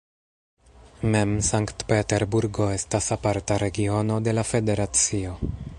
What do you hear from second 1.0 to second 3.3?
Mem Sankt-Peterburgo estas